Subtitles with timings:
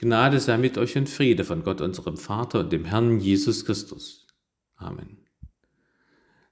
[0.00, 4.26] Gnade sei mit euch und Friede von Gott, unserem Vater und dem Herrn Jesus Christus.
[4.76, 5.18] Amen.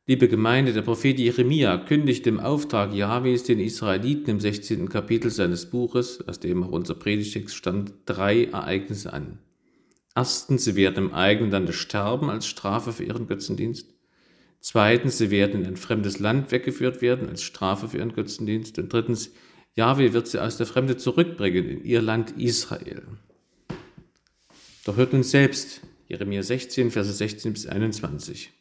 [0.07, 4.91] Liebe Gemeinde, der Prophet Jeremia kündigt im Auftrag Jahwes den Israeliten im 16.
[4.91, 9.39] Kapitel seines Buches, aus dem auch unser Predigtext stammt, drei Ereignisse an.
[10.15, 13.95] Erstens, sie werden im eigenen Lande sterben als Strafe für ihren Götzendienst.
[14.61, 18.79] Zweitens, sie werden in ein fremdes Land weggeführt werden als Strafe für ihren Götzendienst.
[18.79, 19.31] Und drittens,
[19.75, 23.05] Jahwe wird sie aus der Fremde zurückbringen in ihr Land Israel.
[24.89, 28.55] Doch hört nun selbst Jeremia 16, Verse 16 bis 21.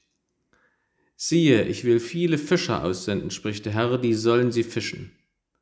[1.16, 5.14] Siehe, ich will viele Fischer aussenden, spricht der Herr, die sollen sie fischen.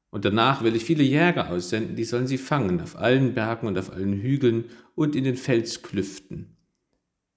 [0.10, 3.78] Und danach will ich viele Jäger aussenden, die sollen sie fangen, auf allen Bergen und
[3.78, 4.66] auf allen Hügeln
[4.96, 6.58] und in den Felsklüften.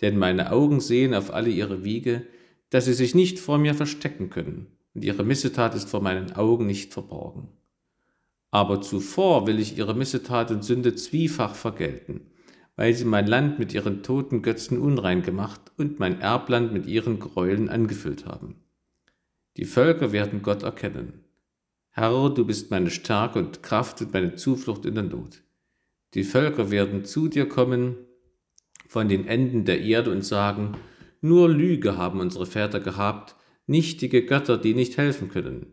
[0.01, 2.27] Denn meine Augen sehen auf alle ihre Wege,
[2.71, 6.67] dass sie sich nicht vor mir verstecken können, und ihre Missetat ist vor meinen Augen
[6.67, 7.49] nicht verborgen.
[8.51, 12.23] Aber zuvor will ich ihre Missetat und Sünde zwiefach vergelten,
[12.79, 17.19] weil sie mein Land mit ihren toten Götzen unrein gemacht und mein Erbland mit ihren
[17.19, 18.55] Gräueln angefüllt haben.
[19.57, 21.25] Die Völker werden Gott erkennen.
[21.91, 25.43] Herr, du bist meine Stärke und Kraft und meine Zuflucht in der Not.
[26.15, 27.97] Die Völker werden zu dir kommen
[28.87, 30.77] von den Enden der Erde und sagen,
[31.21, 33.35] nur Lüge haben unsere Väter gehabt,
[33.67, 35.67] nichtige Götter, die nicht helfen können.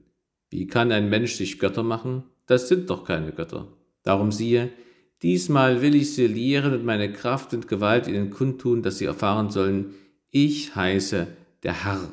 [0.49, 2.23] Wie kann ein Mensch sich Götter machen?
[2.47, 3.67] Das sind doch keine Götter.
[4.01, 4.72] Darum siehe,
[5.21, 9.49] diesmal will ich sie lehren und meine Kraft und Gewalt ihnen kundtun, dass sie erfahren
[9.49, 9.94] sollen,
[10.31, 11.27] ich heiße
[11.63, 12.11] der Herr.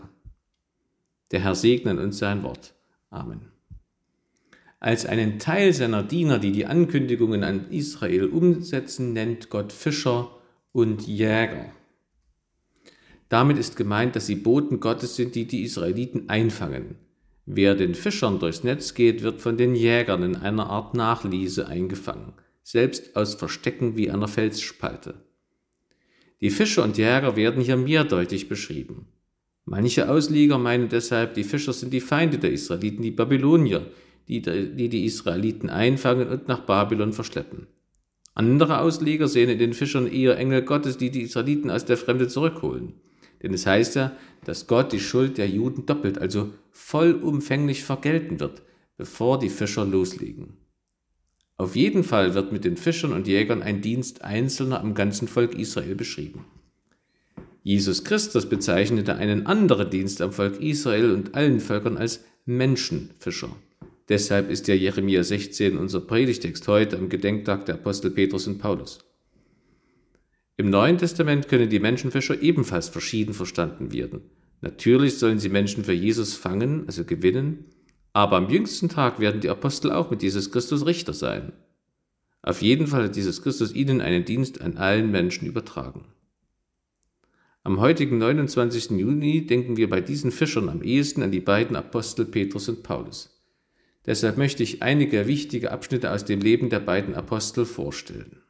[1.31, 2.75] Der Herr segne uns sein Wort.
[3.11, 3.53] Amen.
[4.81, 10.31] Als einen Teil seiner Diener, die die Ankündigungen an Israel umsetzen, nennt Gott Fischer
[10.72, 11.66] und Jäger.
[13.28, 16.97] Damit ist gemeint, dass sie Boten Gottes sind, die die Israeliten einfangen.
[17.47, 22.33] Wer den Fischern durchs Netz geht, wird von den Jägern in einer Art Nachliese eingefangen,
[22.62, 25.14] selbst aus Verstecken wie einer Felsspalte.
[26.41, 29.06] Die Fischer und Jäger werden hier mehrdeutig beschrieben.
[29.64, 33.87] Manche Ausleger meinen deshalb, die Fischer sind die Feinde der Israeliten, die Babylonier,
[34.26, 37.69] die die, die Israeliten einfangen und nach Babylon verschleppen.
[38.34, 42.28] Andere Ausleger sehen in den Fischern eher Engel Gottes, die die Israeliten aus der Fremde
[42.28, 42.94] zurückholen.
[43.42, 48.62] Denn es heißt ja, dass Gott die Schuld der Juden doppelt, also vollumfänglich vergelten wird,
[48.97, 50.56] bevor die Fischer loslegen.
[51.62, 55.56] Auf jeden Fall wird mit den Fischern und Jägern ein Dienst Einzelner am ganzen Volk
[55.56, 56.45] Israel beschrieben.
[57.62, 63.55] Jesus Christus bezeichnete einen anderen Dienst am Volk Israel und allen Völkern als Menschenfischer.
[64.09, 68.99] Deshalb ist ja Jeremia 16 unser Predigtext heute am Gedenktag der Apostel Petrus und Paulus.
[70.56, 74.23] Im Neuen Testament können die Menschenfischer ebenfalls verschieden verstanden werden.
[74.62, 77.67] Natürlich sollen sie Menschen für Jesus fangen, also gewinnen,
[78.12, 81.53] aber am jüngsten Tag werden die Apostel auch mit Jesus Christus Richter sein.
[82.43, 86.05] Auf jeden Fall hat Jesus Christus ihnen einen Dienst an allen Menschen übertragen.
[87.65, 88.91] Am heutigen 29.
[88.99, 93.41] Juni denken wir bei diesen Fischern am ehesten an die beiden Apostel Petrus und Paulus.
[94.05, 98.43] Deshalb möchte ich einige wichtige Abschnitte aus dem Leben der beiden Apostel vorstellen.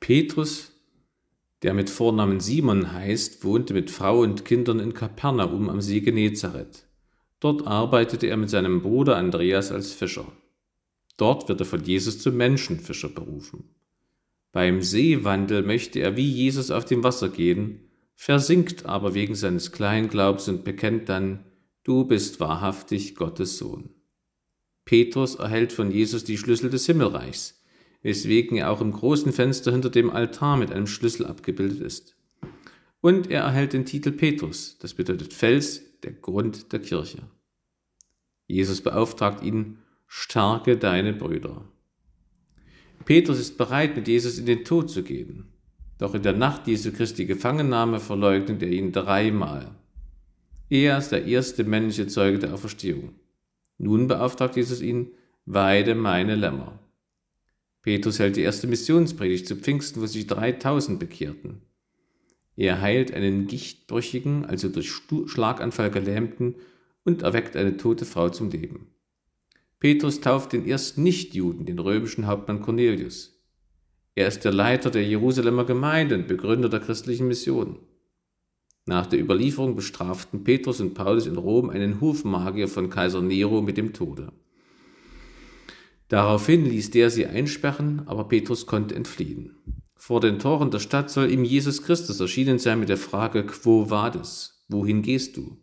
[0.00, 0.72] Petrus,
[1.62, 6.87] der mit Vornamen Simon heißt, wohnte mit Frau und Kindern in Kapernaum am See Genezareth.
[7.40, 10.30] Dort arbeitete er mit seinem Bruder Andreas als Fischer.
[11.16, 13.74] Dort wird er von Jesus zum Menschenfischer berufen.
[14.52, 20.48] Beim Seewandel möchte er wie Jesus auf dem Wasser gehen, versinkt aber wegen seines Kleinglaubs
[20.48, 21.44] und bekennt dann,
[21.84, 23.90] du bist wahrhaftig Gottes Sohn.
[24.84, 27.58] Petrus erhält von Jesus die Schlüssel des Himmelreichs
[28.02, 32.16] weswegen er auch im großen Fenster hinter dem Altar mit einem Schlüssel abgebildet ist.
[33.00, 37.18] Und er erhält den Titel Petrus, das bedeutet Fels, der Grund der Kirche.
[38.46, 41.64] Jesus beauftragt ihn, stärke deine Brüder.
[43.04, 45.52] Petrus ist bereit, mit Jesus in den Tod zu gehen.
[45.98, 49.74] Doch in der Nacht Jesu Christi Gefangennahme verleugnet er ihn dreimal.
[50.70, 53.14] Er ist der erste männliche Zeuge der Auferstehung.
[53.78, 55.12] Nun beauftragt Jesus ihn,
[55.46, 56.78] weide meine Lämmer.
[57.82, 61.62] Petrus hält die erste Missionspredigt zu Pfingsten, wo sich 3000 bekehrten.
[62.58, 66.56] Er heilt einen Gichtbrüchigen, also durch Schlaganfall gelähmten,
[67.04, 68.88] und erweckt eine tote Frau zum Leben.
[69.78, 73.40] Petrus tauft den ersten Nichtjuden, den römischen Hauptmann Cornelius.
[74.16, 77.78] Er ist der Leiter der Jerusalemer Gemeinde und Begründer der christlichen Mission.
[78.86, 83.76] Nach der Überlieferung bestraften Petrus und Paulus in Rom einen Hofmagier von Kaiser Nero mit
[83.76, 84.32] dem Tode.
[86.08, 89.54] Daraufhin ließ der sie einsperren, aber Petrus konnte entfliehen.
[89.98, 93.90] Vor den Toren der Stadt soll ihm Jesus Christus erschienen sein mit der Frage, Quo
[93.90, 94.64] vadis?
[94.68, 95.58] Wohin gehst du?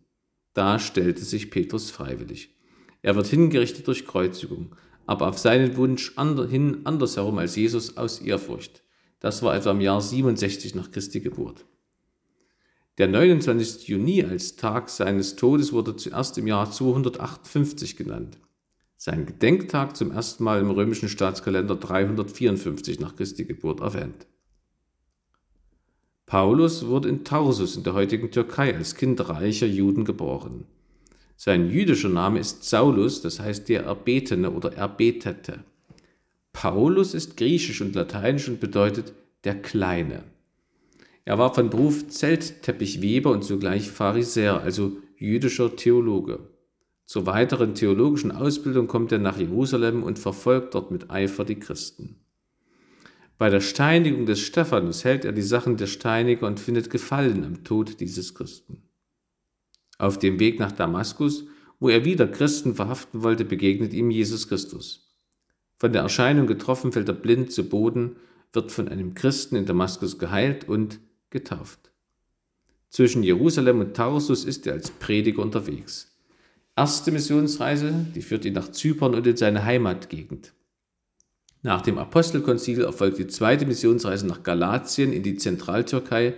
[0.54, 2.54] Da stellte sich Petrus freiwillig.
[3.02, 4.76] Er wird hingerichtet durch Kreuzigung.
[5.08, 6.16] aber auf seinen Wunsch
[6.50, 8.84] hin andersherum als Jesus aus Ehrfurcht.
[9.20, 11.66] Das war etwa im Jahr 67 nach Christi Geburt.
[12.98, 13.88] Der 29.
[13.88, 18.40] Juni als Tag seines Todes wurde zuerst im Jahr 258 genannt.
[18.97, 24.25] Sein Gedenktag zum ersten Mal im römischen Staatskalender 354 nach Christi Geburt erwähnt.
[26.25, 30.65] Paulus wurde in Tarsus in der heutigen Türkei als Kind reicher Juden geboren.
[31.38, 35.63] Sein jüdischer Name ist Saulus, das heißt der Erbetene oder Erbetete.
[36.53, 39.13] Paulus ist griechisch und lateinisch und bedeutet
[39.44, 40.24] der Kleine.
[41.25, 46.39] Er war von Beruf Zeltteppichweber und zugleich Pharisäer, also jüdischer Theologe.
[47.06, 52.16] Zur weiteren theologischen Ausbildung kommt er nach Jerusalem und verfolgt dort mit Eifer die Christen.
[53.38, 57.63] Bei der Steinigung des Stephanus hält er die Sachen der Steiniger und findet Gefallen am
[57.63, 58.84] Tod dieses Christen.
[59.98, 61.46] Auf dem Weg nach Damaskus,
[61.80, 65.13] wo er wieder Christen verhaften wollte, begegnet ihm Jesus Christus.
[65.78, 68.16] Von der Erscheinung getroffen fällt er blind zu Boden,
[68.54, 71.00] wird von einem Christen in Damaskus geheilt und
[71.30, 71.92] getauft.
[72.90, 76.15] Zwischen Jerusalem und Tarsus ist er als Prediger unterwegs.
[76.77, 80.54] Erste Missionsreise, die führt ihn nach Zypern und in seine Heimatgegend.
[81.62, 86.33] Nach dem Apostelkonzil erfolgt die zweite Missionsreise nach Galatien in die Zentraltürkei,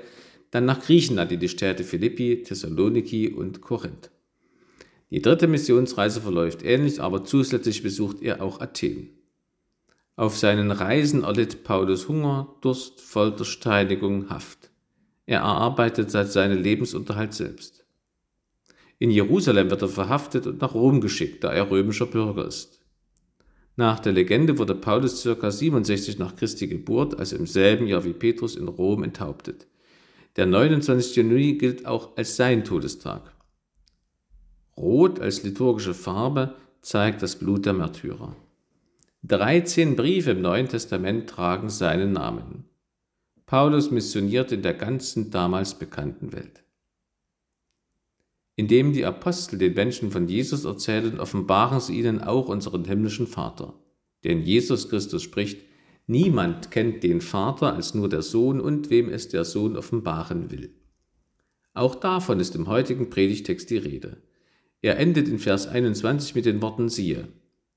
[0.52, 4.12] dann nach Griechenland in die Städte Philippi, Thessaloniki und Korinth.
[5.10, 9.10] Die dritte Missionsreise verläuft ähnlich, aber zusätzlich besucht er auch Athen.
[10.16, 14.70] Auf seinen Reisen erlitt Paulus Hunger, Durst, Folter, Steinigung, Haft.
[15.26, 17.87] Er erarbeitet seinen Lebensunterhalt selbst.
[19.00, 22.82] In Jerusalem wird er verhaftet und nach Rom geschickt, da er römischer Bürger ist.
[23.76, 25.52] Nach der Legende wurde Paulus ca.
[25.52, 29.68] 67 nach Christi Geburt, also im selben Jahr wie Petrus, in Rom enthauptet.
[30.36, 31.16] Der 29.
[31.16, 33.34] Juni gilt auch als sein Todestag.
[34.76, 38.36] Rot als liturgische Farbe zeigt das Blut der Märtyrer.
[39.24, 42.66] 13 Briefe im Neuen Testament tragen seinen Namen.
[43.46, 46.64] Paulus missioniert in der ganzen damals bekannten Welt.
[48.58, 53.76] Indem die Apostel den Menschen von Jesus erzählen, offenbaren sie ihnen auch unseren himmlischen Vater.
[54.24, 55.62] Denn Jesus Christus spricht,
[56.08, 60.74] niemand kennt den Vater als nur der Sohn und wem es der Sohn offenbaren will.
[61.76, 64.18] Auch davon ist im heutigen Predigtext die Rede.
[64.82, 67.28] Er endet in Vers 21 mit den Worten siehe,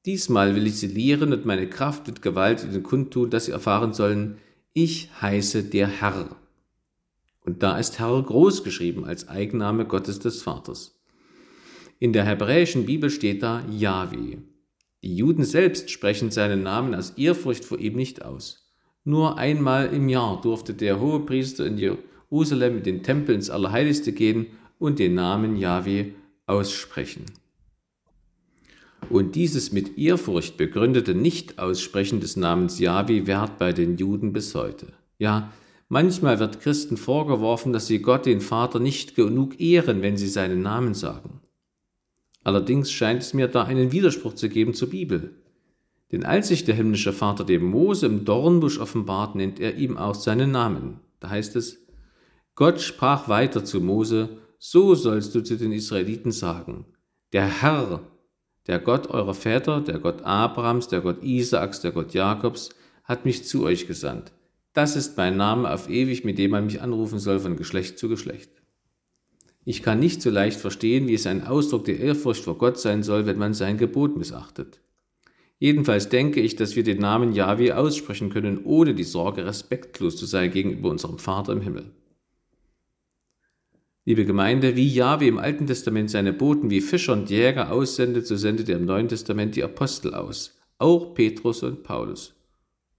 [0.06, 3.92] Diesmal will ich sie lehren und meine Kraft mit Gewalt ihnen kundtun, dass sie erfahren
[3.92, 4.38] sollen,
[4.72, 6.36] ich heiße der Herr.
[7.44, 11.00] Und da ist Herr groß geschrieben als Eigenname Gottes des Vaters.
[11.98, 14.38] In der hebräischen Bibel steht da Yahweh.
[15.02, 18.70] Die Juden selbst sprechen seinen Namen aus Ehrfurcht vor ihm nicht aus.
[19.04, 24.46] Nur einmal im Jahr durfte der Hohepriester in Jerusalem in den Tempel ins Allerheiligste gehen
[24.78, 26.12] und den Namen Yahweh
[26.46, 27.24] aussprechen
[29.10, 34.92] und dieses mit Ehrfurcht begründete Nicht-Aussprechen des Namens Yahweh währt bei den Juden bis heute.
[35.18, 35.52] Ja,
[35.90, 40.62] manchmal wird Christen vorgeworfen, dass sie Gott, den Vater, nicht genug ehren, wenn sie seinen
[40.62, 41.42] Namen sagen.
[42.42, 45.36] Allerdings scheint es mir da einen Widerspruch zu geben zur Bibel.
[46.10, 50.14] Denn als sich der himmlische Vater dem Mose im Dornbusch offenbart, nennt er ihm auch
[50.14, 51.00] seinen Namen.
[51.20, 51.86] Da heißt es,
[52.54, 56.86] Gott sprach weiter zu Mose, so sollst du zu den Israeliten sagen,
[57.32, 58.00] der Herr,
[58.66, 62.70] der Gott eurer Väter, der Gott Abrahams, der Gott Isaaks, der Gott Jakobs,
[63.04, 64.32] hat mich zu euch gesandt.
[64.72, 68.08] Das ist mein Name auf ewig, mit dem man mich anrufen soll von Geschlecht zu
[68.08, 68.50] Geschlecht.
[69.64, 73.02] Ich kann nicht so leicht verstehen, wie es ein Ausdruck der Ehrfurcht vor Gott sein
[73.02, 74.80] soll, wenn man sein Gebot missachtet.
[75.58, 80.24] Jedenfalls denke ich, dass wir den Namen Yahweh aussprechen können, ohne die Sorge, respektlos zu
[80.24, 81.90] sein gegenüber unserem Vater im Himmel.
[84.06, 88.36] Liebe Gemeinde, wie Jahwe im Alten Testament seine Boten wie Fischer und Jäger aussendet, so
[88.36, 92.39] sendet er im Neuen Testament die Apostel aus, auch Petrus und Paulus.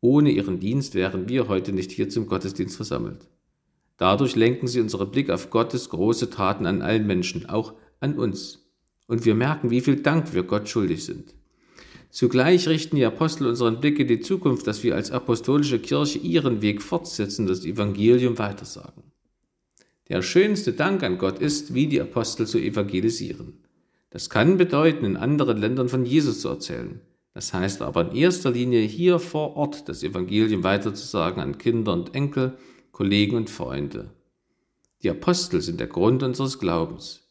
[0.02, 3.30] Ohne ihren Dienst wären wir heute nicht hier zum Gottesdienst versammelt.
[3.98, 8.66] Dadurch lenken sie unseren Blick auf Gottes große Taten an allen Menschen, auch an uns.
[9.08, 11.36] Und wir merken, wie viel Dank wir Gott schuldig sind.
[12.10, 16.62] Zugleich richten die Apostel unseren Blick in die Zukunft, dass wir als apostolische Kirche ihren
[16.62, 19.04] Weg fortsetzen, das Evangelium weitersagen.
[20.10, 23.60] Der schönste Dank an Gott ist, wie die Apostel zu evangelisieren.
[24.10, 27.00] Das kann bedeuten, in anderen Ländern von Jesus zu erzählen.
[27.34, 32.14] Das heißt aber in erster Linie hier vor Ort das Evangelium weiterzusagen an Kinder und
[32.14, 32.58] Enkel,
[32.92, 34.12] Kollegen und Freunde.
[35.02, 37.22] Die Apostel sind der Grund unseres Glaubens.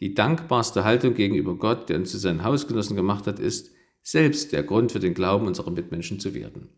[0.00, 4.62] Die dankbarste Haltung gegenüber Gott, der uns zu seinen Hausgenossen gemacht hat, ist, selbst der
[4.62, 6.70] Grund für den Glauben unserer Mitmenschen zu werden.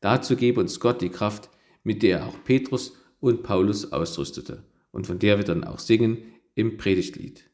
[0.00, 1.50] Dazu gebe uns Gott die Kraft,
[1.82, 6.18] mit der er auch Petrus und Paulus ausrüstete und von der wir dann auch singen
[6.54, 7.50] im Predigtlied.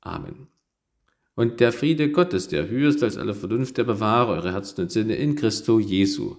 [0.00, 0.53] Amen.
[1.36, 5.16] Und der Friede Gottes, der höchst als alle Vernunft, der bewahre eure Herzen und Sinne
[5.16, 6.36] in Christo Jesu.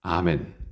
[0.00, 0.63] Amen.